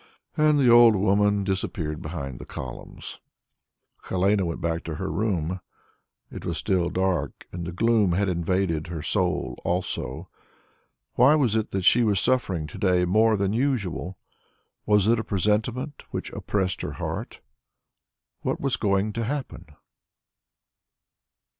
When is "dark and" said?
6.89-7.67